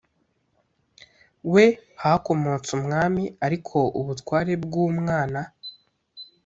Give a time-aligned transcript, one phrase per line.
[1.53, 1.65] we
[2.03, 5.39] hakomotse umwami ariko ubutware bw umwana